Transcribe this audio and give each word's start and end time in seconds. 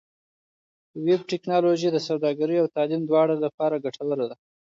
ویب 1.05 1.21
ټکنالوژي 1.31 1.89
د 1.91 1.97
سوداګرۍ 2.07 2.57
او 2.59 2.67
تعلیم 2.75 3.01
دواړو 3.05 3.35
لپاره 3.45 3.81
ګټوره 3.85 4.25
ده. 4.29 4.35